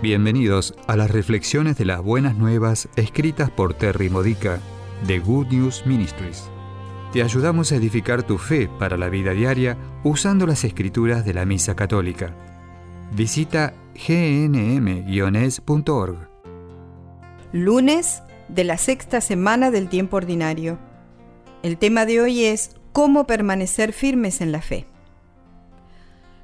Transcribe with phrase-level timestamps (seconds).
[0.00, 4.60] Bienvenidos a las reflexiones de las buenas nuevas escritas por Terry Modica
[5.08, 6.48] de Good News Ministries.
[7.12, 11.44] Te ayudamos a edificar tu fe para la vida diaria usando las escrituras de la
[11.44, 12.32] Misa Católica.
[13.10, 15.08] Visita gnm-es.org.
[17.50, 20.78] Lunes de la sexta semana del tiempo ordinario.
[21.64, 24.86] El tema de hoy es cómo permanecer firmes en la fe.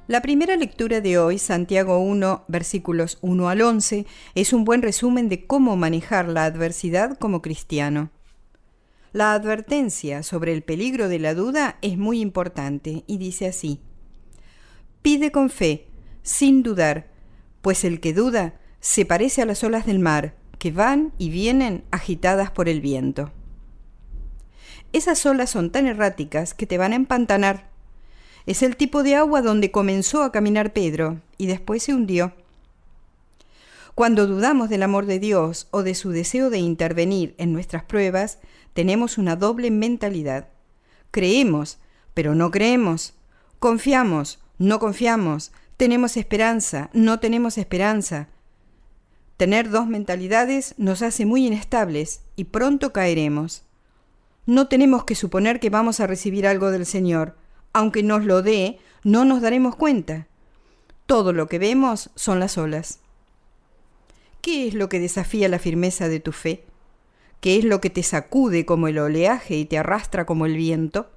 [0.07, 5.29] La primera lectura de hoy, Santiago 1, versículos 1 al 11, es un buen resumen
[5.29, 8.11] de cómo manejar la adversidad como cristiano.
[9.13, 13.81] La advertencia sobre el peligro de la duda es muy importante y dice así,
[15.01, 15.87] Pide con fe,
[16.21, 17.07] sin dudar,
[17.63, 21.83] pues el que duda se parece a las olas del mar, que van y vienen
[21.89, 23.31] agitadas por el viento.
[24.93, 27.74] Esas olas son tan erráticas que te van a empantanar
[28.45, 32.33] es el tipo de agua donde comenzó a caminar Pedro y después se hundió.
[33.95, 38.39] Cuando dudamos del amor de Dios o de su deseo de intervenir en nuestras pruebas,
[38.73, 40.49] tenemos una doble mentalidad.
[41.11, 41.79] Creemos,
[42.13, 43.13] pero no creemos.
[43.59, 45.51] Confiamos, no confiamos.
[45.77, 48.27] Tenemos esperanza, no tenemos esperanza.
[49.37, 53.63] Tener dos mentalidades nos hace muy inestables y pronto caeremos.
[54.45, 57.35] No tenemos que suponer que vamos a recibir algo del Señor
[57.75, 60.27] aunque nos lo dé, no nos daremos cuenta.
[61.05, 62.99] Todo lo que vemos son las olas.
[64.39, 66.63] ¿Qué es lo que desafía la firmeza de tu fe?
[67.41, 71.11] ¿Qué es lo que te sacude como el oleaje y te arrastra como el viento?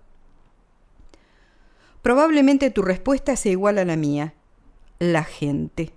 [2.02, 4.34] Probablemente tu respuesta sea igual a la mía.
[4.98, 5.92] La gente.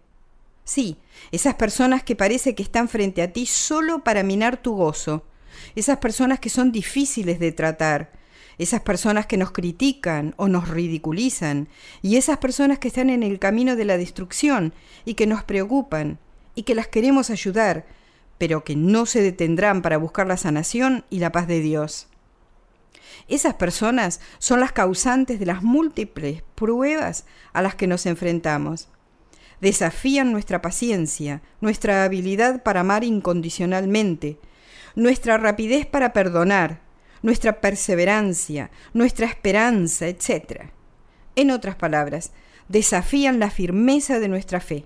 [0.64, 1.00] Sí,
[1.32, 5.26] esas personas que parece que están frente a ti solo para minar tu gozo.
[5.76, 8.21] Esas personas que son difíciles de tratar,
[8.62, 11.68] esas personas que nos critican o nos ridiculizan,
[12.04, 14.74] y esas personas que están en el camino de la destrucción
[15.04, 16.20] y que nos preocupan
[16.54, 17.88] y que las queremos ayudar,
[18.38, 22.08] pero que no se detendrán para buscar la sanación y la paz de Dios.
[23.28, 28.90] Esas personas son las causantes de las múltiples pruebas a las que nos enfrentamos.
[29.60, 34.38] Desafían nuestra paciencia, nuestra habilidad para amar incondicionalmente,
[34.96, 36.91] nuestra rapidez para perdonar,
[37.22, 40.70] nuestra perseverancia, nuestra esperanza, etc.
[41.36, 42.32] En otras palabras,
[42.68, 44.86] desafían la firmeza de nuestra fe.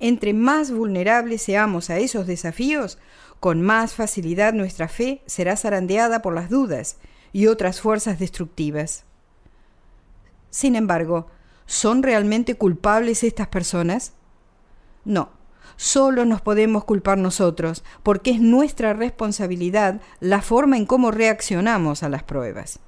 [0.00, 2.98] Entre más vulnerables seamos a esos desafíos,
[3.40, 6.96] con más facilidad nuestra fe será zarandeada por las dudas
[7.32, 9.04] y otras fuerzas destructivas.
[10.50, 11.26] Sin embargo,
[11.66, 14.14] ¿son realmente culpables estas personas?
[15.04, 15.35] No,
[15.76, 22.08] Solo nos podemos culpar nosotros, porque es nuestra responsabilidad la forma en cómo reaccionamos a
[22.08, 22.78] las pruebas.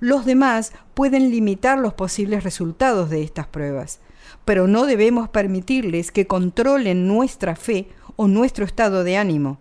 [0.00, 4.00] Los demás pueden limitar los posibles resultados de estas pruebas,
[4.44, 9.58] pero no debemos permitirles que controlen nuestra fe o nuestro estado de ánimo.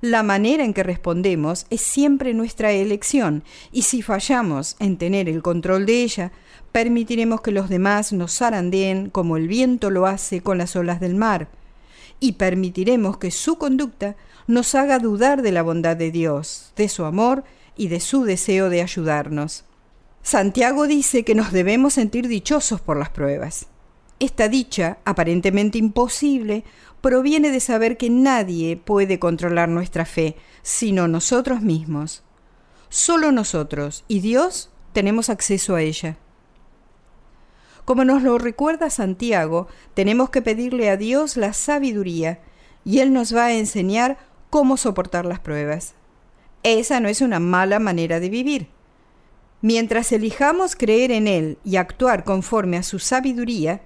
[0.00, 3.42] La manera en que respondemos es siempre nuestra elección,
[3.72, 6.30] y si fallamos en tener el control de ella,
[6.70, 11.16] permitiremos que los demás nos zarandeen como el viento lo hace con las olas del
[11.16, 11.48] mar,
[12.20, 14.14] y permitiremos que su conducta
[14.46, 17.42] nos haga dudar de la bondad de Dios, de su amor
[17.76, 19.64] y de su deseo de ayudarnos.
[20.22, 23.66] Santiago dice que nos debemos sentir dichosos por las pruebas.
[24.20, 26.64] Esta dicha, aparentemente imposible,
[27.00, 32.24] proviene de saber que nadie puede controlar nuestra fe, sino nosotros mismos.
[32.88, 36.16] Solo nosotros y Dios tenemos acceso a ella.
[37.84, 42.40] Como nos lo recuerda Santiago, tenemos que pedirle a Dios la sabiduría
[42.84, 44.18] y Él nos va a enseñar
[44.50, 45.94] cómo soportar las pruebas.
[46.62, 48.68] Esa no es una mala manera de vivir.
[49.62, 53.82] Mientras elijamos creer en Él y actuar conforme a su sabiduría,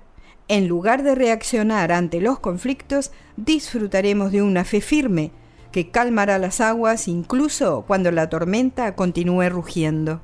[0.48, 5.30] en lugar de reaccionar ante los conflictos, disfrutaremos de una fe firme
[5.72, 10.20] que calmará las aguas incluso cuando la tormenta continúe rugiendo.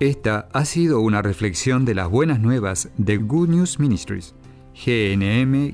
[0.00, 4.34] Esta ha sido una reflexión de las buenas nuevas de Good News Ministries,
[4.74, 5.68] gnm-es.org.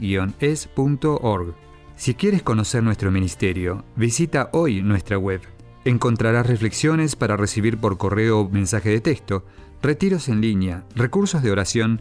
[1.97, 5.41] Si quieres conocer nuestro ministerio, visita hoy nuestra web.
[5.85, 9.45] Encontrarás reflexiones para recibir por correo o mensaje de texto,
[9.83, 12.01] retiros en línea, recursos de oración